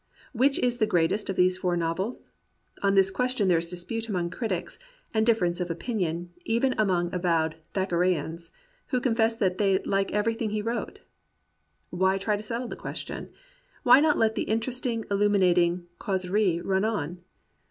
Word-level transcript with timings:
Which 0.33 0.57
is 0.57 0.77
the 0.77 0.87
great 0.87 1.11
est 1.11 1.29
of 1.29 1.35
these 1.35 1.59
four 1.59 1.77
novels? 1.77 2.31
On 2.81 2.95
this 2.95 3.11
question 3.11 3.47
there 3.47 3.57
is 3.59 3.69
dispute 3.69 4.09
among 4.09 4.31
critics, 4.31 4.79
and 5.13 5.27
difference 5.27 5.59
of 5.61 5.69
opinion, 5.69 6.31
even 6.43 6.73
among 6.75 7.13
avowed 7.13 7.57
Thackerayans, 7.75 8.49
who 8.87 8.99
confess 8.99 9.37
that 9.37 9.59
they 9.59 9.77
"Hke 9.77 10.09
everything 10.09 10.49
he 10.49 10.61
wrote." 10.63 11.01
Why 11.91 12.17
try 12.17 12.35
to 12.35 12.41
settle 12.41 12.67
the 12.67 12.75
question.'* 12.75 13.29
WTiy 13.85 14.01
not 14.01 14.17
let 14.17 14.33
the 14.33 14.41
interesting, 14.49 15.03
illu 15.03 15.29
minating 15.29 15.85
causerie 15.99 16.61
run 16.65 16.83
on? 16.83 17.21